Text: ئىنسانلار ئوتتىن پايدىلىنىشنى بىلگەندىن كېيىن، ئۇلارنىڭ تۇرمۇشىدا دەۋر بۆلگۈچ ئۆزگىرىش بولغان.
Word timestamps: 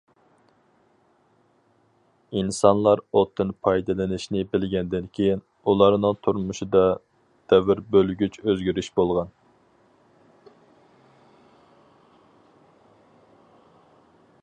ئىنسانلار 2.39 3.01
ئوتتىن 3.19 3.51
پايدىلىنىشنى 3.67 4.41
بىلگەندىن 4.55 5.11
كېيىن، 5.17 5.43
ئۇلارنىڭ 5.73 6.17
تۇرمۇشىدا 6.29 6.83
دەۋر 7.53 7.81
بۆلگۈچ 7.97 8.39
ئۆزگىرىش 8.45 8.89
بولغان. 9.01 9.31